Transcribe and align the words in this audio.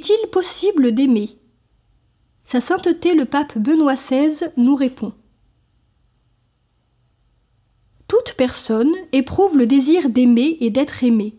Est-il 0.00 0.30
possible 0.30 0.92
d'aimer? 0.92 1.36
Sa 2.44 2.62
sainteté 2.62 3.12
le 3.12 3.26
pape 3.26 3.58
Benoît 3.58 3.96
XVI 3.96 4.48
nous 4.56 4.74
répond. 4.74 5.12
Toute 8.08 8.32
personne 8.32 8.94
éprouve 9.12 9.58
le 9.58 9.66
désir 9.66 10.08
d'aimer 10.08 10.56
et 10.60 10.70
d'être 10.70 11.04
aimée. 11.04 11.34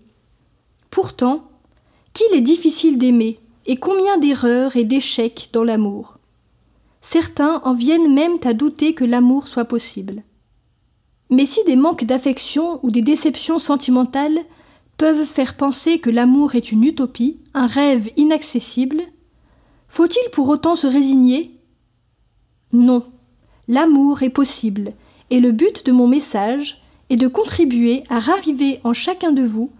Pourtant, 0.91 1.49
qu'il 2.13 2.35
est 2.35 2.41
difficile 2.41 2.99
d'aimer 2.99 3.39
et 3.65 3.77
combien 3.77 4.19
d'erreurs 4.19 4.75
et 4.75 4.83
d'échecs 4.83 5.49
dans 5.53 5.63
l'amour. 5.63 6.19
Certains 7.01 7.63
en 7.65 7.73
viennent 7.73 8.13
même 8.13 8.37
à 8.43 8.53
douter 8.53 8.93
que 8.93 9.05
l'amour 9.05 9.47
soit 9.47 9.65
possible. 9.65 10.21
Mais 11.31 11.47
si 11.47 11.63
des 11.63 11.77
manques 11.77 12.03
d'affection 12.03 12.79
ou 12.85 12.91
des 12.91 13.01
déceptions 13.01 13.57
sentimentales 13.57 14.45
peuvent 15.01 15.25
faire 15.25 15.57
penser 15.57 15.97
que 15.97 16.11
l'amour 16.11 16.53
est 16.53 16.71
une 16.71 16.83
utopie, 16.83 17.39
un 17.55 17.65
rêve 17.65 18.11
inaccessible, 18.17 19.01
faut-il 19.87 20.29
pour 20.29 20.47
autant 20.47 20.75
se 20.75 20.85
résigner? 20.85 21.57
Non, 22.71 23.07
l'amour 23.67 24.21
est 24.21 24.29
possible, 24.29 24.93
et 25.31 25.39
le 25.39 25.51
but 25.53 25.87
de 25.87 25.91
mon 25.91 26.07
message 26.07 26.83
est 27.09 27.15
de 27.15 27.27
contribuer 27.27 28.03
à 28.09 28.19
raviver 28.19 28.79
en 28.83 28.93
chacun 28.93 29.31
de 29.31 29.41
vous 29.41 29.71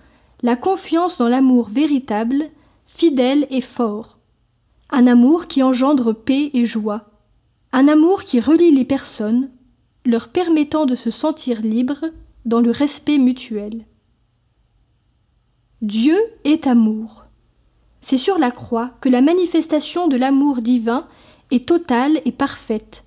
la 0.42 0.56
confiance 0.56 1.20
dans 1.20 1.30
l'amour 1.30 1.70
véritable, 1.70 2.50
fidèle 2.88 3.46
et 3.52 3.62
fort, 3.62 4.18
un 4.90 5.06
amour 5.06 5.46
qui 5.46 5.62
engendre 5.62 6.14
paix 6.16 6.50
et 6.56 6.66
joie, 6.66 7.12
un 7.74 7.88
amour 7.88 8.24
qui 8.24 8.40
relie 8.40 8.72
les 8.72 8.86
personnes, 8.86 9.52
leur 10.04 10.30
permettant 10.30 10.88
de 10.88 10.96
se 10.96 11.12
sentir 11.12 11.62
libres 11.62 12.06
dans 12.46 12.60
le 12.60 12.72
respect 12.72 13.20
mutuel. 13.20 13.86
Dieu 15.82 16.16
est 16.44 16.68
amour. 16.68 17.26
C'est 18.02 18.18
sur 18.18 18.38
la 18.38 18.52
croix 18.52 18.92
que 19.02 19.10
la 19.10 19.22
manifestation 19.22 20.08
de 20.08 20.16
l'amour 20.16 20.62
divin 20.62 21.08
est 21.50 21.68
totale 21.68 22.22
et 22.24 22.32
parfaite, 22.32 23.04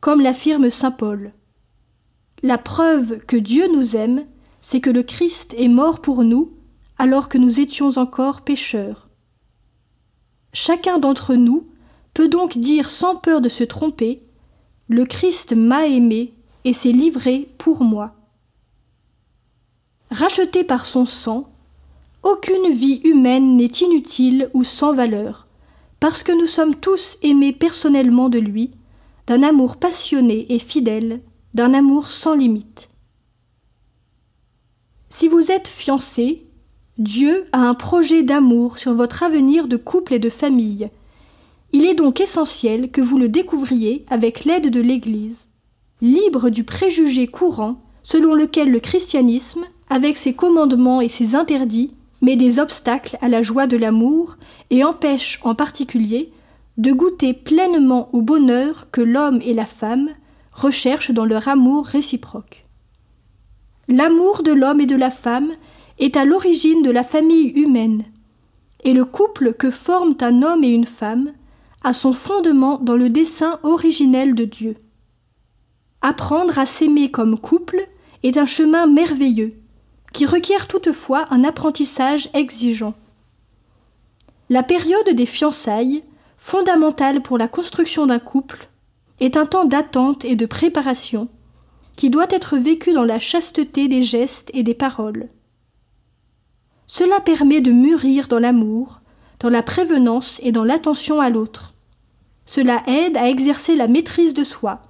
comme 0.00 0.22
l'affirme 0.22 0.70
saint 0.70 0.90
Paul. 0.90 1.34
La 2.42 2.56
preuve 2.56 3.18
que 3.26 3.36
Dieu 3.36 3.66
nous 3.74 3.94
aime, 3.94 4.24
c'est 4.62 4.80
que 4.80 4.88
le 4.88 5.02
Christ 5.02 5.54
est 5.58 5.68
mort 5.68 6.00
pour 6.00 6.24
nous 6.24 6.54
alors 6.96 7.28
que 7.28 7.36
nous 7.36 7.60
étions 7.60 7.98
encore 7.98 8.40
pécheurs. 8.40 9.10
Chacun 10.54 10.98
d'entre 10.98 11.34
nous 11.34 11.66
peut 12.14 12.28
donc 12.28 12.56
dire 12.56 12.88
sans 12.88 13.16
peur 13.16 13.42
de 13.42 13.50
se 13.50 13.64
tromper 13.64 14.22
Le 14.88 15.04
Christ 15.04 15.52
m'a 15.54 15.86
aimé 15.88 16.32
et 16.64 16.72
s'est 16.72 16.92
livré 16.92 17.50
pour 17.58 17.82
moi. 17.82 18.14
Racheté 20.10 20.64
par 20.64 20.86
son 20.86 21.04
sang, 21.04 21.53
aucune 22.24 22.72
vie 22.72 23.00
humaine 23.04 23.56
n'est 23.56 23.66
inutile 23.66 24.50
ou 24.54 24.64
sans 24.64 24.94
valeur, 24.94 25.46
parce 26.00 26.22
que 26.22 26.32
nous 26.32 26.46
sommes 26.46 26.74
tous 26.74 27.18
aimés 27.22 27.52
personnellement 27.52 28.28
de 28.28 28.38
lui, 28.38 28.72
d'un 29.26 29.42
amour 29.42 29.76
passionné 29.76 30.46
et 30.52 30.58
fidèle, 30.58 31.20
d'un 31.52 31.74
amour 31.74 32.08
sans 32.08 32.34
limite. 32.34 32.90
Si 35.10 35.28
vous 35.28 35.52
êtes 35.52 35.68
fiancé, 35.68 36.46
Dieu 36.98 37.46
a 37.52 37.58
un 37.58 37.74
projet 37.74 38.22
d'amour 38.22 38.78
sur 38.78 38.94
votre 38.94 39.22
avenir 39.22 39.68
de 39.68 39.76
couple 39.76 40.14
et 40.14 40.18
de 40.18 40.30
famille. 40.30 40.88
Il 41.72 41.84
est 41.84 41.94
donc 41.94 42.20
essentiel 42.20 42.90
que 42.90 43.00
vous 43.00 43.18
le 43.18 43.28
découvriez 43.28 44.06
avec 44.08 44.44
l'aide 44.44 44.70
de 44.70 44.80
l'Église, 44.80 45.50
libre 46.00 46.50
du 46.50 46.64
préjugé 46.64 47.26
courant 47.26 47.82
selon 48.02 48.34
lequel 48.34 48.70
le 48.70 48.80
christianisme, 48.80 49.64
avec 49.88 50.16
ses 50.16 50.34
commandements 50.34 51.00
et 51.00 51.08
ses 51.08 51.34
interdits, 51.34 51.94
met 52.24 52.36
des 52.36 52.58
obstacles 52.58 53.18
à 53.20 53.28
la 53.28 53.42
joie 53.42 53.66
de 53.66 53.76
l'amour 53.76 54.36
et 54.70 54.82
empêche 54.82 55.38
en 55.44 55.54
particulier 55.54 56.32
de 56.78 56.92
goûter 56.92 57.34
pleinement 57.34 58.08
au 58.12 58.22
bonheur 58.22 58.90
que 58.90 59.00
l'homme 59.00 59.40
et 59.42 59.54
la 59.54 59.66
femme 59.66 60.08
recherchent 60.52 61.12
dans 61.12 61.24
leur 61.24 61.46
amour 61.48 61.86
réciproque. 61.86 62.64
L'amour 63.86 64.42
de 64.42 64.52
l'homme 64.52 64.80
et 64.80 64.86
de 64.86 64.96
la 64.96 65.10
femme 65.10 65.52
est 65.98 66.16
à 66.16 66.24
l'origine 66.24 66.82
de 66.82 66.90
la 66.90 67.04
famille 67.04 67.50
humaine, 67.50 68.04
et 68.82 68.94
le 68.94 69.04
couple 69.04 69.54
que 69.54 69.70
forment 69.70 70.16
un 70.20 70.42
homme 70.42 70.64
et 70.64 70.72
une 70.72 70.86
femme 70.86 71.32
a 71.82 71.92
son 71.92 72.12
fondement 72.12 72.78
dans 72.78 72.96
le 72.96 73.10
dessein 73.10 73.58
originel 73.62 74.34
de 74.34 74.44
Dieu. 74.44 74.76
Apprendre 76.00 76.58
à 76.58 76.66
s'aimer 76.66 77.10
comme 77.10 77.38
couple 77.38 77.86
est 78.22 78.38
un 78.38 78.46
chemin 78.46 78.86
merveilleux 78.86 79.54
qui 80.14 80.24
requiert 80.24 80.68
toutefois 80.68 81.26
un 81.30 81.44
apprentissage 81.44 82.30
exigeant. 82.32 82.94
La 84.48 84.62
période 84.62 85.10
des 85.10 85.26
fiançailles, 85.26 86.04
fondamentale 86.38 87.20
pour 87.20 87.36
la 87.36 87.48
construction 87.48 88.06
d'un 88.06 88.20
couple, 88.20 88.68
est 89.20 89.36
un 89.36 89.44
temps 89.44 89.64
d'attente 89.64 90.24
et 90.24 90.36
de 90.36 90.46
préparation 90.46 91.28
qui 91.96 92.10
doit 92.10 92.26
être 92.30 92.56
vécu 92.56 92.92
dans 92.92 93.04
la 93.04 93.18
chasteté 93.18 93.88
des 93.88 94.02
gestes 94.02 94.50
et 94.54 94.62
des 94.62 94.74
paroles. 94.74 95.28
Cela 96.86 97.20
permet 97.20 97.60
de 97.60 97.72
mûrir 97.72 98.28
dans 98.28 98.38
l'amour, 98.38 99.00
dans 99.40 99.50
la 99.50 99.62
prévenance 99.62 100.40
et 100.44 100.52
dans 100.52 100.64
l'attention 100.64 101.20
à 101.20 101.28
l'autre. 101.28 101.74
Cela 102.46 102.82
aide 102.86 103.16
à 103.16 103.28
exercer 103.28 103.74
la 103.74 103.88
maîtrise 103.88 104.34
de 104.34 104.44
soi, 104.44 104.82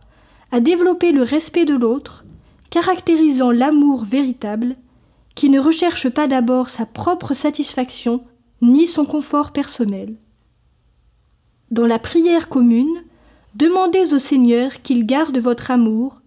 à 0.50 0.60
développer 0.60 1.12
le 1.12 1.22
respect 1.22 1.64
de 1.64 1.74
l'autre, 1.74 2.24
caractérisant 2.70 3.52
l'amour 3.52 4.04
véritable 4.04 4.76
qui 5.34 5.50
ne 5.50 5.58
recherche 5.58 6.08
pas 6.08 6.26
d'abord 6.26 6.68
sa 6.68 6.86
propre 6.86 7.34
satisfaction 7.34 8.24
ni 8.62 8.86
son 8.86 9.04
confort 9.04 9.52
personnel. 9.52 10.16
Dans 11.70 11.86
la 11.86 11.98
prière 11.98 12.48
commune, 12.48 13.02
demandez 13.54 14.14
au 14.14 14.18
Seigneur 14.18 14.82
qu'il 14.82 15.06
garde 15.06 15.38
votre 15.38 15.70
amour, 15.70 16.22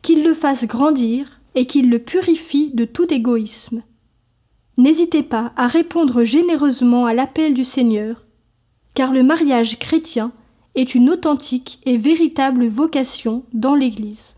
qu'il 0.00 0.24
le 0.24 0.34
fasse 0.34 0.64
grandir 0.64 1.40
et 1.54 1.66
qu'il 1.66 1.90
le 1.90 1.98
purifie 1.98 2.70
de 2.72 2.84
tout 2.84 3.12
égoïsme. 3.12 3.82
N'hésitez 4.78 5.22
pas 5.22 5.52
à 5.56 5.66
répondre 5.66 6.24
généreusement 6.24 7.06
à 7.06 7.14
l'appel 7.14 7.54
du 7.54 7.64
Seigneur, 7.64 8.26
car 8.94 9.12
le 9.12 9.22
mariage 9.22 9.78
chrétien 9.78 10.32
est 10.74 10.94
une 10.94 11.10
authentique 11.10 11.80
et 11.84 11.98
véritable 11.98 12.66
vocation 12.66 13.44
dans 13.52 13.74
l'Église. 13.74 14.36